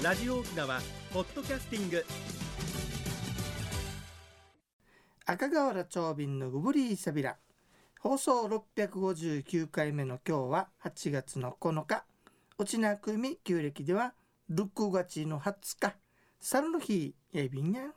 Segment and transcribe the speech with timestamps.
[0.00, 0.80] ラジオ沖縄
[1.12, 2.06] ポッドキャスティング。
[5.26, 7.36] 赤瓦長瓶のグブリーサビラ。
[7.98, 8.44] 放送
[8.76, 12.04] 659回目の今日は8月の9日。
[12.58, 14.14] 落ちくみ旧暦では
[14.52, 15.96] 6月の20日。
[16.38, 17.90] 猿の日やびんや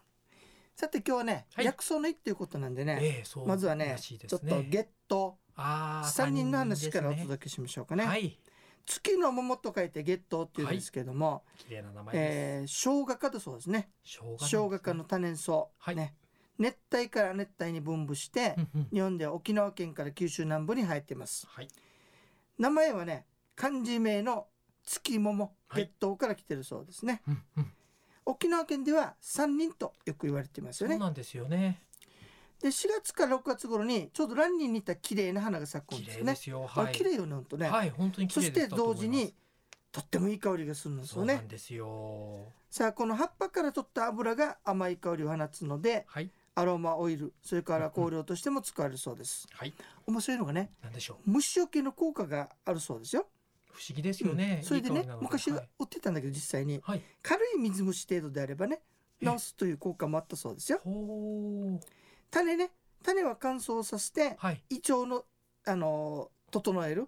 [0.75, 1.65] さて今日はね、はい。
[1.65, 5.37] 薬草の日っていうことなんでね、ええそうまずはねちょっとゲット。
[5.55, 8.05] あー3人の話からお届けしましょうかね。
[8.05, 8.39] はい
[8.85, 13.89] 月の桃と書いてゲットっていうんですけども、綺麗な名前です、えー生姜科だそうですね。
[14.03, 15.95] 生姜科の多年草、はい。
[15.95, 16.15] ね
[16.57, 18.55] 熱帯から熱帯に分布して、
[18.93, 21.47] 日本では沖縄県から九州南部に生えています。
[21.47, 21.67] はい。
[22.59, 24.47] 名前はね漢字名の
[24.83, 25.87] 月桃はい。
[25.87, 27.21] 月桃から来てるそうですね、
[28.25, 30.95] 沖縄県では三人とよく言われていますよね。
[30.95, 31.81] そうなんですよね
[32.61, 36.31] で4月から6月頃にちょうど蘭に似た綺麗な花が咲くん綺ですよね。
[36.33, 36.61] 麗ですよ。
[36.67, 36.85] はい。
[36.85, 39.33] あ綺麗よねほんとね、はい本当にそして同時に
[39.91, 41.33] とってもいい香りがするんですそよね。
[41.33, 42.53] うなんですよ。
[42.69, 46.29] さあこの葉っぱから取った油が甘い香りを放つのではい。
[46.53, 49.47] アロマオイルそれから香料としても使われるそうです。
[49.53, 49.73] はい。
[50.05, 51.31] 面白いのがねなんでしょう。
[51.31, 53.25] 虫除けの効果があるそうですよ、
[53.71, 54.65] 不思議ですよね、うん。
[54.65, 56.79] それでね昔売ってたんだけど実際に。
[56.83, 57.01] はい。
[57.23, 58.81] 軽い水虫程度であればね
[59.21, 59.25] え。
[59.25, 60.81] 治すという効果もあったそうですよ
[62.31, 62.71] 種ね
[63.03, 64.63] 種は乾燥させてはい。
[64.69, 65.25] 胃腸の
[65.65, 67.07] あのー整える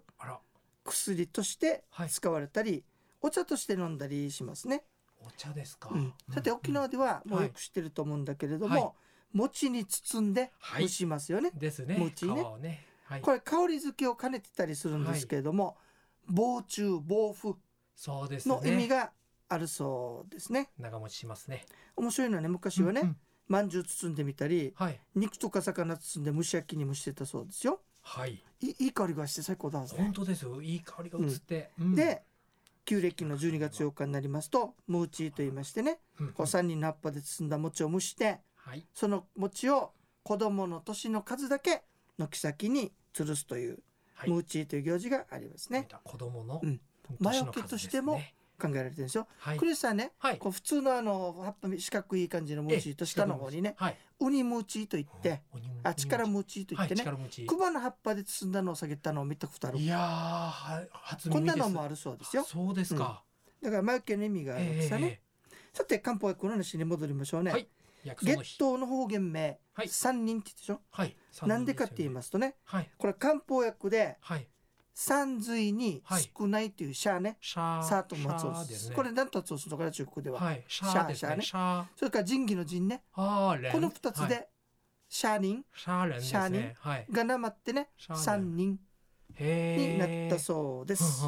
[0.84, 2.08] 薬としてはい。
[2.08, 2.82] 使われたり、
[3.20, 4.84] お茶として飲んだりしますね、
[5.20, 6.14] お茶ですか、うん。
[6.32, 8.92] さて沖縄ではもうよく知ってると思うんだけれども、はい。
[9.34, 10.84] 餅に包んではい。
[10.84, 11.96] 蒸しますよね、ですね。
[11.98, 12.42] 餅ね。
[12.60, 12.86] ね。
[13.04, 13.20] はい。
[13.20, 15.76] これ香り付けを兼ねてたりするんですけれども、
[16.26, 17.56] 防虫防腐
[17.96, 19.12] の意味が
[19.48, 20.70] あるそうですね。
[20.78, 21.66] 長持ちしますね。
[21.96, 23.16] 面白いのはね昔はね、うんうん
[23.48, 25.00] まんじゅう包んでみたりはい。
[25.14, 27.80] 肉とか魚包んで蒸し焼きにもしてたそうですよ。
[28.02, 28.42] はい。
[28.60, 29.88] いいい香りがして最高だね。
[29.96, 30.60] 本当ですよ。
[30.62, 31.94] いい香りが移って、うん。
[31.94, 32.22] で
[32.84, 36.32] 旧暦の12月8日になりますとムーチーと言いましてねうん。
[36.32, 38.86] こう3人の葉っぱで包んだ餅を蒸してはい。
[38.94, 39.92] その餅を
[40.22, 41.82] 子供の年の数だけ
[42.18, 43.78] 軒先に吊るすという、
[44.14, 44.30] はい。
[44.30, 45.88] ムーチーという行事がありますね。
[46.02, 46.80] 子供のうん。
[47.20, 49.58] 年の魔除けとしてもね考えられてるんですよ、はい。
[49.58, 50.38] クリスさんねはい。
[50.38, 53.74] こう普通のあの葉っぱ四角い感じのムーチーと下の方にね。
[53.76, 53.96] はい。
[54.20, 55.42] ウニムーチーといって
[55.82, 57.04] あ力ムーチーといってね、
[57.46, 59.78] クマの葉っぱで包んだのを下げたのを見たことある？
[59.78, 62.44] いやーは初こんなのもあるそうですよ。
[62.44, 63.22] そうですか、
[63.60, 65.20] だから魔除けの意味があるわけさね、
[65.52, 67.68] えさて漢方薬の話に戻りましょうね、はい。
[68.22, 69.88] 月頭の方言名、はい。
[69.88, 70.80] 三人って言ってでしょ？
[70.92, 71.16] はい。
[71.46, 72.90] なんでかって言いますすとねはい。
[72.96, 74.46] これ漢方薬ではい
[74.94, 76.02] 三髄に
[76.38, 78.60] 少ないというシャーね、シャーサーとも発音す。
[78.60, 78.96] る、シャーですね。
[78.96, 80.64] これ何と発音するのかな中国では、はい。
[80.68, 81.42] シャーですシャーねね。
[81.42, 81.84] シャー。
[81.96, 83.02] それから仁義の仁ね。
[83.12, 84.28] この二つはい。
[84.30, 84.48] で
[85.08, 85.64] シャー人。
[85.74, 87.06] シャーレンですシャーねはい。
[87.10, 88.78] がなまってね三人
[89.36, 91.24] へになったそうです、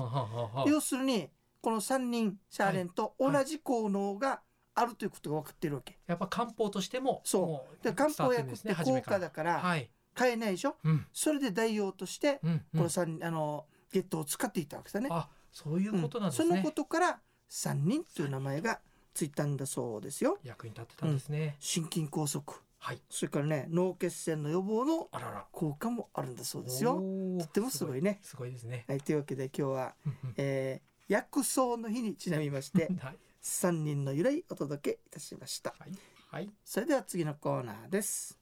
[0.67, 1.29] 要するに
[1.61, 4.43] この三人シャーレンと同じ効能が
[4.77, 7.47] あるということが分かっているわけ、やっぱ漢方としてもそう。
[7.47, 10.77] もで漢方薬って高価だかからはい買えないでしょ？
[10.85, 11.07] うん。
[11.13, 12.59] それで代用としてうんうん。
[12.59, 16.49] この三、あのゲットを使っていたわけだね、あそういうことなんですね。
[16.49, 16.51] うん。
[16.53, 18.81] そのことから三人という名前が
[19.15, 20.39] ついたんだそうですよ。
[20.43, 21.57] 役に立ってたんですね。
[21.61, 22.43] 心筋梗塞。
[22.79, 23.01] はい。
[23.09, 25.09] それからね脳血栓の予防の
[25.53, 26.95] 効果もあるんだそうですよ。
[27.39, 28.19] とってもすごいね。
[28.23, 28.85] すごいですね。
[28.89, 30.35] はい、というわけで今日は、うんうん。
[30.37, 33.17] えー薬草の日にちなみまして はい。
[33.41, 35.73] 三人の由来お届けいたしました。
[35.79, 35.93] はい。
[36.33, 36.51] はい。
[36.65, 38.37] それでは次のコーナーです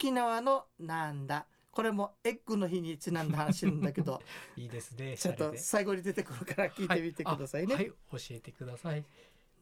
[0.00, 1.46] 沖縄のなんだ。
[1.70, 4.22] これもエッグの日にちなんだ話なんだけど。
[4.56, 9.04] いいですねちょっと最後に出てくるから聞いてみてくださいね、はい、あはい教えてください。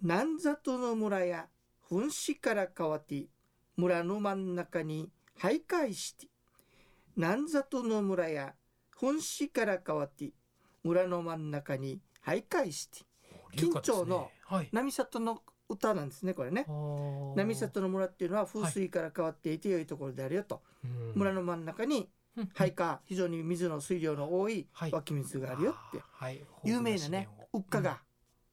[0.00, 1.48] 南里の村や
[1.90, 3.26] 噴死から変わって
[3.76, 6.28] 村の真ん中に徘徊して
[7.16, 8.54] 南里の村や
[8.96, 10.30] 噴死から変わって
[10.84, 13.04] 村の真ん中に徘徊して
[13.56, 14.68] 緊張のはい。
[14.70, 16.66] 波里の歌なんですねこれね。
[17.36, 20.62] 波里の村っていうのは風水から変わっていて良いところであるよと、
[21.14, 22.08] 村の真ん中にはい
[22.54, 24.92] 配下非常に水の水量の多いはい。
[24.92, 26.40] 湧き水があるよって、はい。
[26.64, 27.98] 有名なねウッカ川、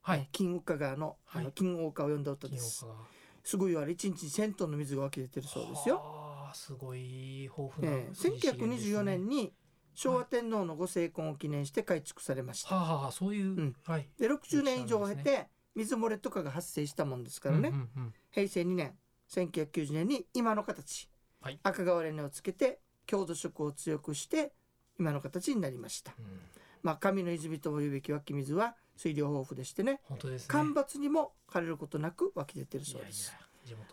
[0.02, 0.20] はい。
[0.20, 1.54] ね金ウッカ川のあのはい。
[1.54, 2.86] 金大川を呼んだ歌です、
[3.44, 6.02] すごいあれ1日1000トンの水が湧き出てるそうですよ。
[6.04, 8.98] あすごい豊富なええ水資源ですね。
[8.98, 9.54] 1924年に
[9.94, 12.76] 昭和天皇のご成婚を記念して改築されました。
[12.76, 13.76] はあはあそういう、ん。
[13.84, 14.10] はい。
[14.18, 18.14] で60年以上を経て水漏れとかが発生したもんですからね、うんうんうん。
[18.32, 18.94] 平成2年
[19.30, 21.10] 1990年に今の形、
[21.42, 21.60] はい。
[21.64, 24.54] 赤瓦根をつけて郷土色を強くして
[25.00, 26.14] 今の形になりました。
[26.18, 26.26] うん。
[26.82, 30.00] まあ神の泉とも言うべき湧き水は水量豊富でしてね。
[30.04, 30.48] 本当ですね。
[30.50, 33.34] 干ばつにも枯れることなく湧き出てるそうです。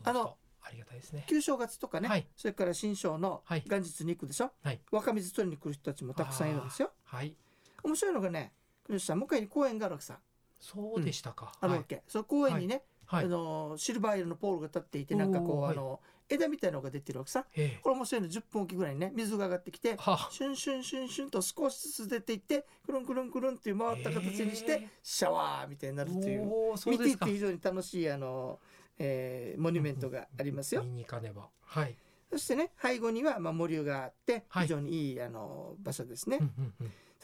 [0.05, 1.25] あのありがたいですね。
[1.28, 2.28] 旧正月とかね、はい。
[2.37, 3.64] それから新正のはい。
[3.67, 4.81] 元日に行くでしょ、はい。
[4.93, 6.93] 若水取りに来る人たちもたくさんいるんですよ。
[7.05, 7.35] はい。
[7.82, 8.52] 面白いのがね
[8.85, 10.19] 国吉さん向かいに公園があるわけさ
[10.62, 11.53] そうでしたか。
[11.61, 13.25] あるわけ、その公園にね、はい。
[13.25, 17.81] あのシルバー色のポールが立っていてなんかこう、あの枝みたいなのが出てるわけさええ。
[17.82, 26.49] これ面白いの10分おきぐらいにね水が上がってきてはシュンシュンシュンシュンと少しずつ出ていってくるんくるんくるんっていう回った形にして、へシャワーみたいになるという
[26.87, 27.09] 見て。
[27.09, 28.61] いて非常に楽しいあの、
[28.99, 30.82] えーモニュメントがありますよ。
[30.85, 31.49] 見に行かねば。
[31.61, 31.97] はい。
[32.31, 36.38] そしてね背後にはまあ森生があってはい非常にいいあの場所ですね。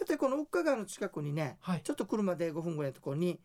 [0.01, 0.05] うんうんうん。
[0.05, 1.83] さてこの奥川の近くにねはい。
[1.83, 3.41] ちょっと車で5分ぐらいのところに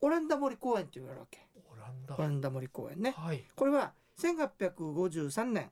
[0.00, 1.46] オランダ森公園っていうのがあるわけ。
[1.70, 2.14] オランダ。
[2.16, 3.14] オランダ森公園ね。
[3.16, 3.44] はい。
[3.54, 5.70] これは1853年、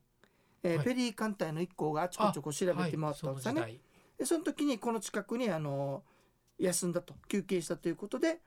[0.63, 3.55] えーはいペリー艦隊の一行があちこちをこう調べて回ったわですね。
[3.55, 3.81] 時代。
[4.19, 6.03] でその時にこの近くにあの
[6.59, 8.41] 休んだと休憩したということで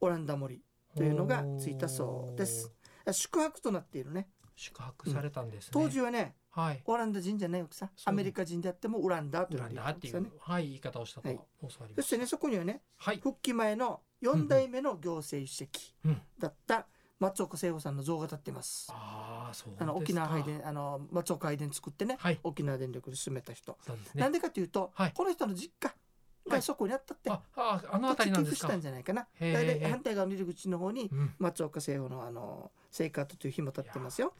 [0.00, 0.62] オランダ森
[0.94, 2.72] というのがついたそうです。
[3.10, 4.28] 宿泊となっているね。
[4.56, 5.70] 宿泊されたんですね。
[5.72, 6.82] 当時はねはい。
[6.84, 10.30] オランダ人じゃないわけさそうアメリカ人であってもオランダというンダっていう、ね。
[10.38, 12.02] はい、言い方をしたとはい教わりましてた。
[12.02, 13.16] そしねそこにはねはい。
[13.16, 16.22] 復帰前の4代目の行政主席うん。
[16.38, 16.86] だった
[17.18, 18.88] 松岡聖子さんの像が立ってます。
[18.92, 19.84] ああ、そうですか。
[19.84, 22.38] あの沖縄配電あの松岡配電作ってね、はい。
[22.44, 23.76] 沖縄電力で進めた人。
[24.14, 28.80] なんでかというと、はいこの人の実家はいがそこにあったって、あ、あ、あの辺りなんですかしたん。
[28.80, 29.26] じゃないかな。
[29.40, 29.88] へだいたいえ。
[29.88, 31.34] 反対側の入り口の方にうん。
[31.38, 34.34] 松岡聖子のあの聖火という日も立ってますよ。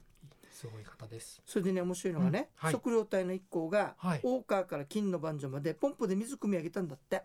[0.54, 1.42] すごい方です。
[1.44, 4.20] それでね面白いのがね、うんはい測量隊の一行がはい。
[4.22, 7.24] 大川から金の番所までポンプで水汲み上げたんだって。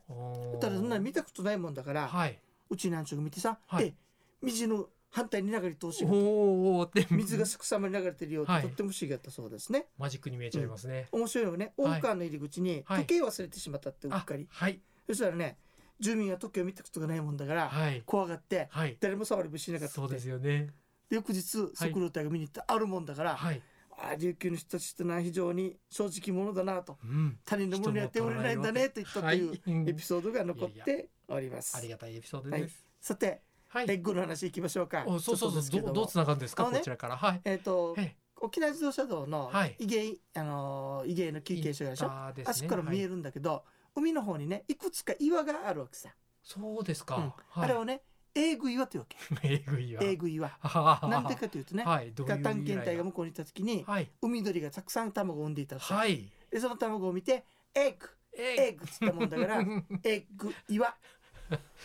[0.60, 2.40] ただそんなの見たことないもんだから、はい。
[2.70, 3.94] うちなんちゅうが見てさ、はいえ
[4.42, 9.88] 水の反対に流れ通しがおお、で、水がすくさまに流れてるよって、はいとっても不思議だったそうですね。
[9.98, 11.08] マジックに見えちゃいますね。
[11.12, 14.80] 面白いのがねはい大川の入り口にはい時計を忘れてしまったってうっあかり、、はい。
[15.08, 15.58] そしたらね
[16.00, 18.04] 住民は時計を見たことがないもんだから、はい。
[18.06, 18.98] 怖がってはい。
[19.00, 20.70] 誰も触りもしなかったってそうですよね。
[21.10, 23.62] で翌日測量隊が見に行ったあるもんだから、はい。
[23.92, 27.38] ああ琉球の人たちってのは非常に正直者だなとうん。
[27.44, 31.76] 他人のものにやっておれないんだねと言ったというエピソードが残っております。
[31.78, 32.86] ありがたいエピソードです。
[33.02, 33.86] さて、はい。
[33.90, 35.04] エッグの話いきましょうか。
[35.06, 35.82] おそうそうそう。
[35.82, 36.70] どうどうつながるんですか？
[36.70, 37.18] ねこちらから。
[37.18, 37.42] はい。
[37.44, 42.08] えっ、とえ沖縄自動車道のはい伊芸、あのー伊芸の休憩所でしょ？
[42.08, 43.66] ねあそこから見えはいるんだけど、
[43.96, 46.10] 海の方にねいくつか岩があるわけさ。
[46.42, 47.16] そうですうんか。
[47.50, 48.02] はいあれをね
[48.36, 49.18] 英具岩というわけ。
[49.44, 50.04] えぐいわ。
[50.04, 50.50] 英具岩。
[50.62, 52.12] はなんでかというとね、 はい。
[52.14, 54.10] どういう探検隊がも向こうに行った時にはい。
[54.22, 56.32] 海鳥がたくさん卵を産んでいたと、はい。
[56.50, 57.44] でその卵を見て
[57.74, 60.96] エッグエえッグっつったもんだからエッグ岩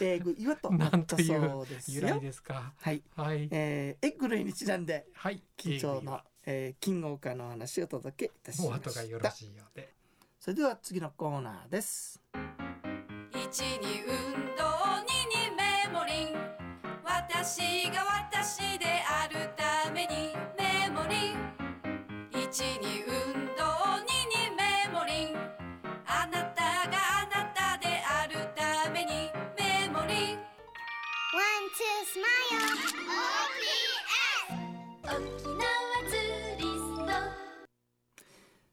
[0.00, 2.20] エッグ岩と なったそうです由来よ。
[2.20, 2.73] ですか。
[2.76, 3.49] はい、はい。
[3.50, 5.43] えーエッグの日にちなんではい。
[5.56, 9.31] 緊張のえー、金豪華の話をお届けいたしおました後がよろ。
[9.31, 9.94] しいようで。
[10.38, 12.20] それでは次のコーナーです。
[13.32, 14.74] 一に運動
[17.44, 17.61] 私
[17.91, 18.00] が
[18.32, 21.37] 私であるためにメモリン
[22.31, 23.12] 一に運
[23.55, 25.37] 動二にメモリン
[26.06, 32.25] あなたがあなたであるためにメモリン One, two, smile.
[35.02, 35.12] OPS.
[35.12, 35.61] 沖縄
[36.08, 37.12] ツーリスト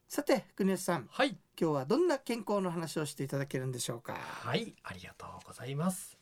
[0.08, 1.36] さて国吉さんはい。
[1.60, 4.14] 今日はどんな健康の話をしていただけるんでしょうか？
[4.14, 6.18] はい、ありがとうございます。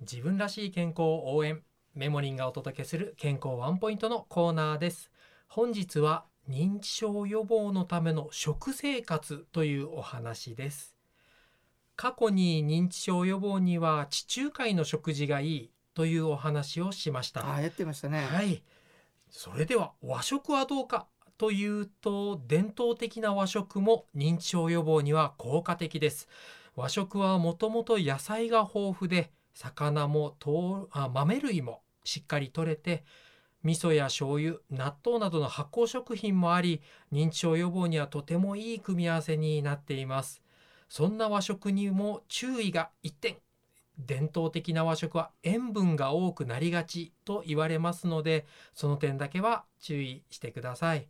[0.00, 1.60] 自分らしい健康を応援、
[1.98, 5.10] メモリンがお届けする健康ワンポイントのコーナーです。
[5.48, 10.96] 本日は認知症予防のための食生活というお話です。
[11.96, 17.44] 過去に認知症予防には地中海の食事がいいというお話をしました。
[17.44, 18.20] ああやってましたね。
[18.26, 18.62] はい。
[19.28, 26.28] それでは和食はどうかというと伝統的な和食も認知症予防には効果的です。
[26.76, 33.04] 和食はもともと野菜が豊富で魚もとあ豆類もしっかり取れて
[33.62, 36.80] 味噌や醤油納豆などの発酵食品もあり
[37.12, 40.40] 認知症予防にはとてもいい組み合わせになっています。
[40.88, 43.36] そんな和食にも注意が一点
[43.98, 51.08] 伝統的な和食は塩分が多くなりがちと言われますのでその点だけは注意してください。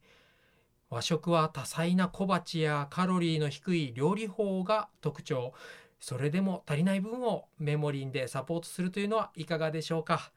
[0.90, 5.52] 和食は多彩な小鉢やカロリーの低い料理法が特徴。
[6.00, 10.32] それでも足りない分をメモリンでサポートするというのはいかがでしょうか。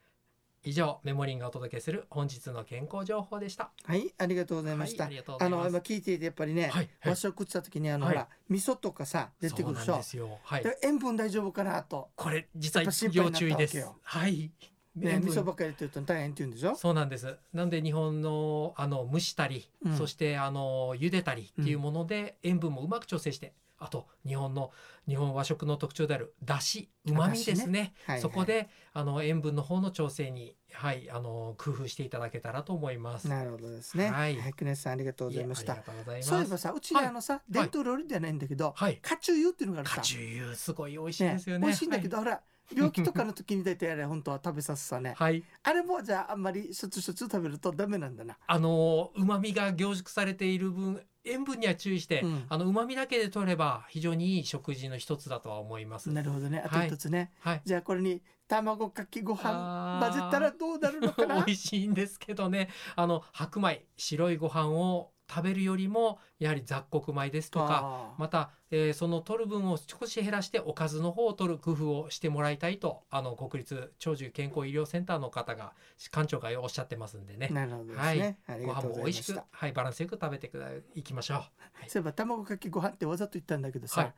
[0.63, 3.71] 以上メモリンがお届けする本日の健康情報でした。
[3.83, 5.05] はい、ありがとうございました。
[5.05, 6.89] はいああの今聞いていてやっぱりね、はいはい。
[7.09, 8.15] 和食って言った時にあの、はい。
[8.15, 9.85] ほら味噌とかさ出てくるでしょ。
[9.85, 10.07] そうなんで。
[10.07, 10.39] すよ。
[10.43, 10.63] はい。
[10.63, 12.09] で塩分大丈夫かなと。
[12.15, 13.87] これ実は要注意です。
[14.03, 14.51] はい
[14.95, 16.75] ね、味噌ばっかり入れてると大変って言うんでしょ？
[16.75, 17.37] そうなんです。
[17.53, 24.71] なんで日本のあの蒸したり、うんそしてあの茹でたりっていうもので塩分もうまく調整してあと日本の
[25.07, 33.27] 日本和食の特徴であるだしうまみですねはいはいそこであの塩分の方の調整にはいあの工夫していただけたらと思います。
[33.27, 34.11] なるほどですね。
[34.11, 35.83] ははいい、クネスさんありがとうございました。
[36.21, 38.99] そういえばさ、うちにあのさ、伝統料理ではないんだけど、はい。
[39.01, 40.01] カチューユっていうのがあるさカ。
[40.01, 41.65] チューユすごい美味しいねですよね。
[41.65, 42.41] 美味しいんだけど、ほら、
[42.75, 45.13] 病気とかの時に大体あれ、本当は食べさせさね。
[45.17, 45.33] はい。
[45.33, 45.43] はい。
[45.63, 48.37] あれもじゃあ、あんまりしょつしょつ食べるとダメなんだな。
[48.47, 56.09] あの旨味が凝縮されている分塩分には注意して、うんあの旨味だけで取れば非常にいい食事の一つだとは思います。
[56.09, 56.61] なるほどね。
[56.65, 57.31] あとはい一つね。
[57.39, 57.61] はい。
[57.63, 61.35] じゃあ、これに卵かけご飯混ぜたらどうなるのかな？
[61.45, 75.73] 美味しいんですけどねあの白米白いご飯を食べるよりもやはり雑穀米ですとかまた、えーその取る分を少し減らしておかずの方を取る工夫をしてもらいたいとあの国立長寿健康医療センターの方が
[76.11, 77.49] 館長がおっしゃってますんでね。
[77.51, 78.35] なるほどですはい。
[78.63, 79.39] ご飯も美味しく。
[79.51, 81.37] はいバランスよく食べてくだいきましょう。
[81.37, 81.43] は
[81.85, 81.89] い。
[81.89, 84.13] そういえば卵かけご飯ってわざと言ったんだけどさ、はい。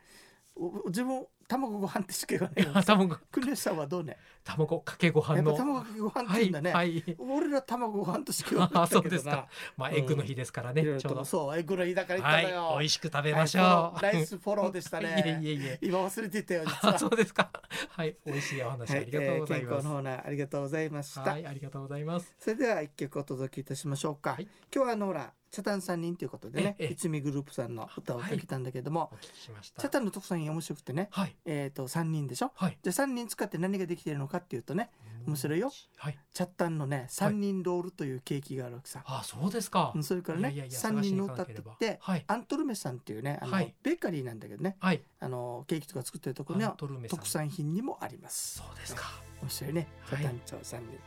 [0.55, 2.83] お自分卵ご飯ってしか言わない
[3.57, 4.17] さんはどうね？
[4.43, 5.55] 卵かけご飯の。
[5.55, 9.47] 卵かけご飯ってはい言うんだね、はい俺ら卵ご飯としか言わなあい そうですか。
[9.77, 11.09] まあエッグの日ですからね、ちょうど。
[11.15, 15.39] とそうエグの日だから言っはいたのよ、美味しく食べましょう、はいフォローナイスフォローでしたね。
[15.43, 15.79] いえいえいえ。
[15.81, 16.99] 今忘れてたよ実あは。
[16.99, 17.49] そうですか。
[17.89, 22.33] はい美味しいお話ありがとうございます、康の方なありがとうございました、はいありがとうございます。
[22.39, 24.47] それでは一曲お届けいたしましょうか、はい。
[24.73, 32.51] 今日はあのほらチャタン三人ということでねええ一味グループさんの歌をかけたんだけども、チャタンの特産品面白くてねはいえっ、と3人でしょ？
[32.55, 32.77] はい。
[32.81, 34.89] じゃあ3人使って何ができてるのかっていうとね
[35.25, 35.71] 面白いよ。
[35.97, 36.17] はい。
[36.33, 39.91] チャッタンのね3人ロールというケーキがあるわけさ、あそうですか。
[39.95, 42.23] うんそれからねいやいやいや3人の歌ってって、はい。
[42.27, 43.73] アントルメさんっていうねあの、はい。
[43.83, 44.77] ベーカリーなんだけどね。
[44.79, 45.01] はい。
[45.19, 46.75] あのケーキとか作ってるところには
[47.09, 48.57] 特産品にもあります。
[48.57, 49.03] そうですか。
[49.41, 49.87] 面白いね。
[50.09, 50.23] チはい。
[50.25, 50.99] ャタン町3人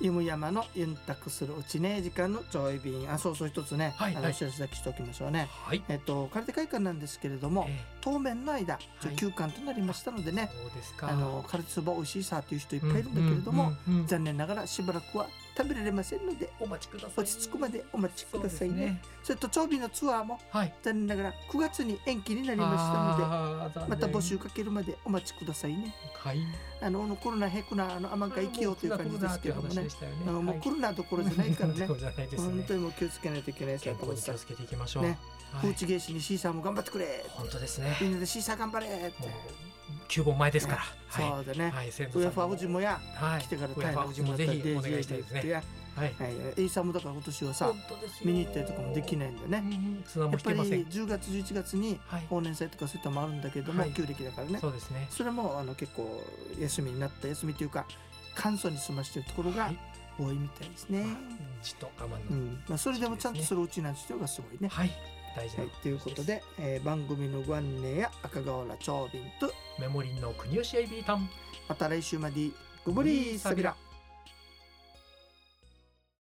[0.00, 3.10] ゆむ山のユンタクするうちね時間のちょい便。
[3.10, 4.24] あそうそう一つね、はいはい。
[4.24, 5.82] あのお知らせだけしておきましょうね、はい。
[5.88, 8.78] えっと空手会館なんですけれども、え当面の間
[9.16, 11.08] 休館となりましたのでね、そうですか。
[11.08, 13.72] あの空手そば美味しいさという人いっぱいいるんだけれども、
[14.06, 15.26] 残念ながらしばらくは
[15.58, 17.10] 食べられませんのでお待ちください。
[17.16, 18.76] 落ち着くまでお待ちくださいね。
[18.76, 20.74] そうですそれと長尾のツアーもはい。
[20.82, 25.92] 残念ながら9月に延期になりましたのでまた募集かけるまでお待ちくださいね。
[26.16, 26.38] はい。
[26.80, 29.82] あのコロナへくなあの甘が生きようという感じですけどもね。
[30.26, 31.86] あのもうコるロナどころじゃないからね。
[31.86, 35.18] 本当にもう気をつけないといけないです健よ康に気をつけていきましょう、ね。
[35.52, 35.66] はい。
[35.66, 37.96] フーチゲーシにシーサーも頑張ってくれ本当ですね。
[38.00, 39.12] みんなでシーサー頑張れって
[40.08, 41.44] 9本前ですから、はい。
[41.44, 41.70] そうだね。
[41.70, 41.92] はい。
[41.92, 43.42] 先祖ウエファさんもやはい。
[43.42, 45.48] 来てからウエファフジもぜひお願いしたいですね。
[45.48, 45.62] や
[45.96, 46.14] はい。
[46.18, 46.32] はい。
[46.56, 47.72] エイサーもだから今年はさ
[48.24, 49.64] 見に行ったりとかもできないんだね。
[50.16, 50.84] うんやっぱり引けません。
[50.84, 52.26] 10月11月にはい。
[52.30, 53.92] 忘年祭とかそういったのもあるんだけども、はい。
[53.92, 54.58] 旧暦だからね。
[54.60, 55.06] そうですね。
[55.10, 56.22] それもあの結構
[56.58, 57.86] 休みになった休みというか
[58.34, 59.78] 簡素に済ましてるところがはい。
[60.20, 61.06] 多いみたいですね、
[61.62, 62.62] じっと我慢の、うん。
[62.68, 64.68] まあ、それでもちゃんとするうちなんていうのがすごいね。
[64.68, 64.90] はい。
[65.36, 71.28] 大事なはい、ということで、えー番組のご案内や赤瓦長瓶とメモリンの国吉エビタン
[71.68, 72.50] また来週まで
[72.84, 73.74] ごぶりーさびら。